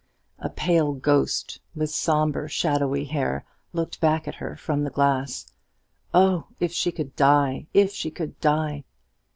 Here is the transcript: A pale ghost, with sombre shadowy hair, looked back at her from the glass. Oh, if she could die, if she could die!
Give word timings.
A 0.39 0.49
pale 0.49 0.93
ghost, 0.93 1.59
with 1.75 1.91
sombre 1.91 2.47
shadowy 2.49 3.05
hair, 3.05 3.45
looked 3.71 4.01
back 4.01 4.27
at 4.27 4.33
her 4.41 4.55
from 4.55 4.83
the 4.83 4.89
glass. 4.89 5.45
Oh, 6.11 6.47
if 6.59 6.71
she 6.73 6.91
could 6.91 7.15
die, 7.15 7.67
if 7.71 7.91
she 7.91 8.09
could 8.09 8.39
die! 8.39 8.83